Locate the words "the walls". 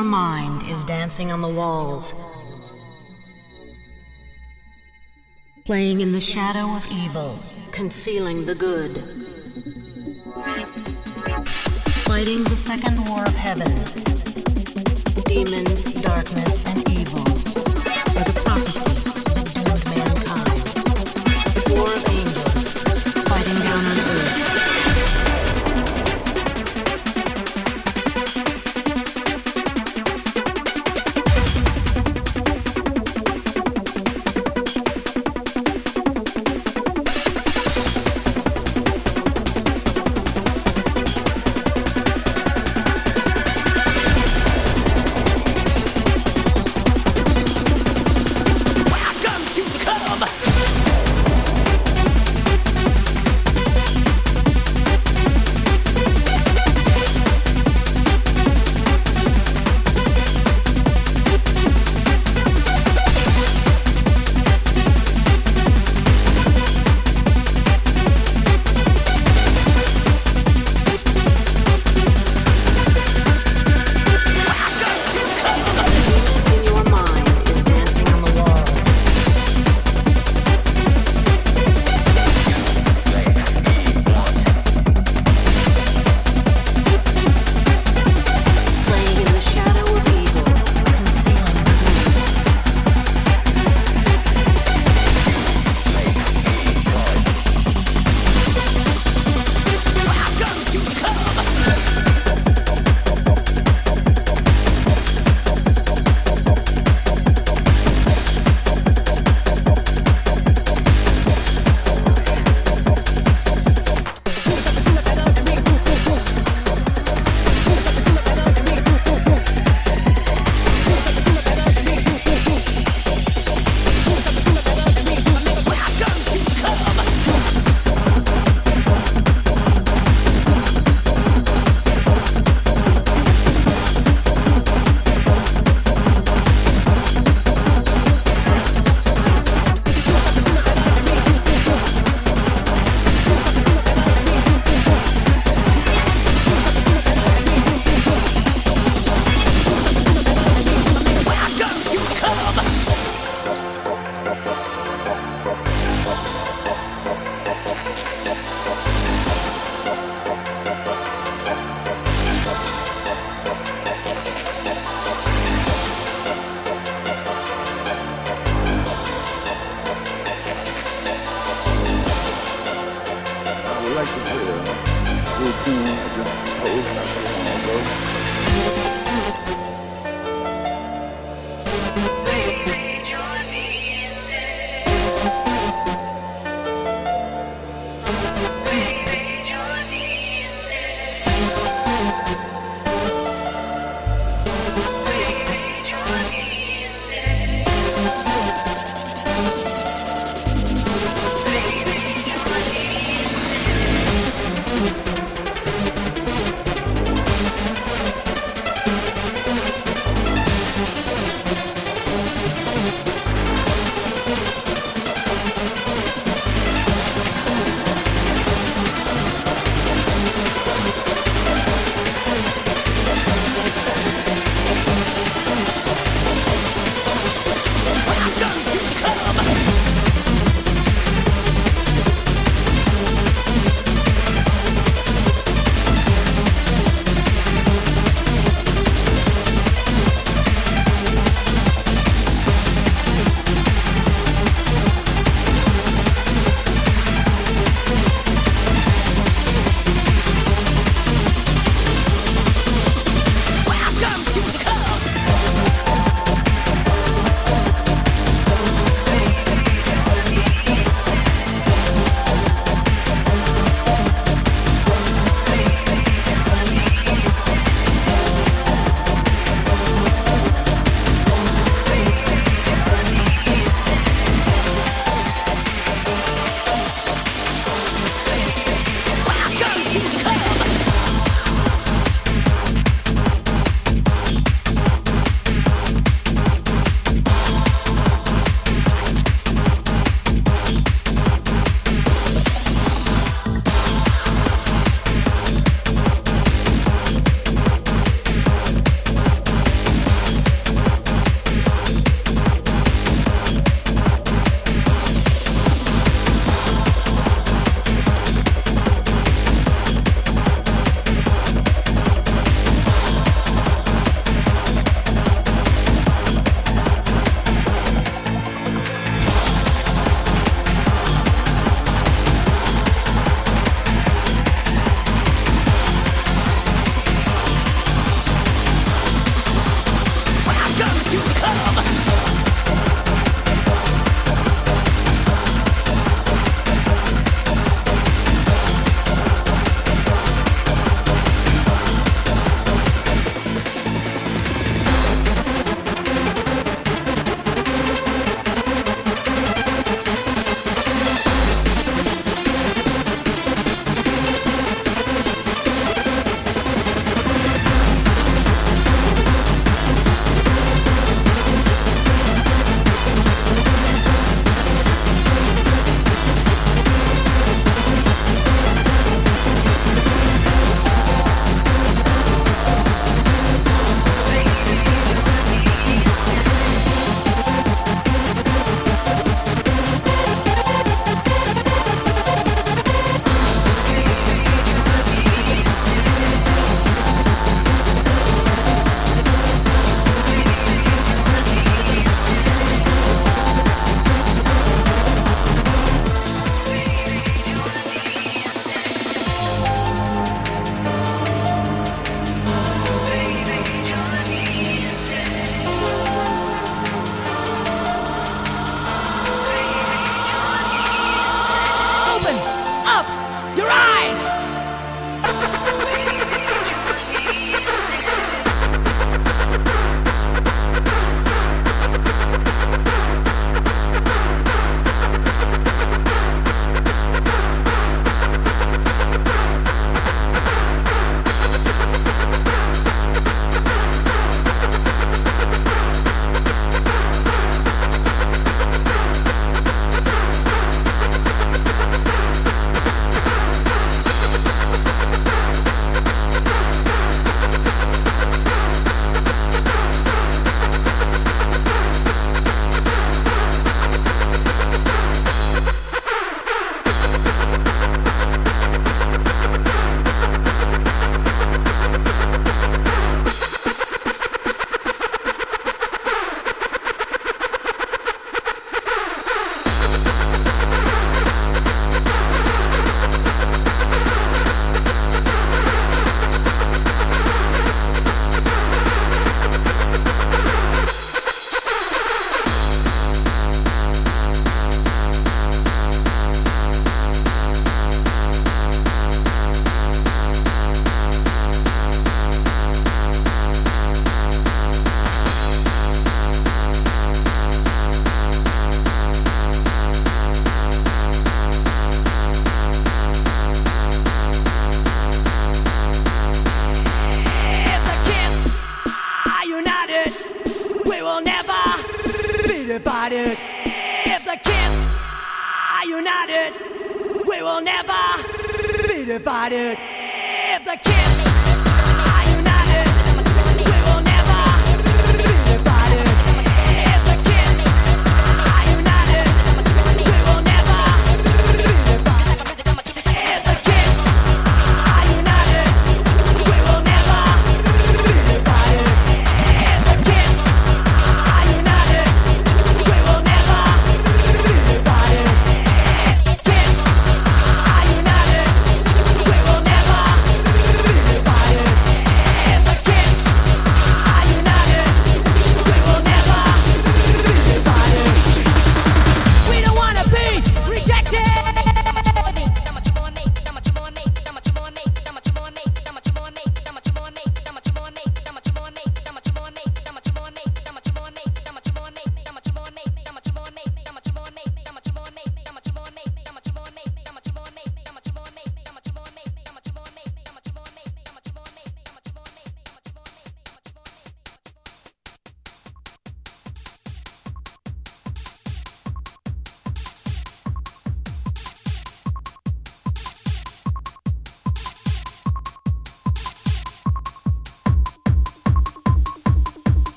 1.42-2.14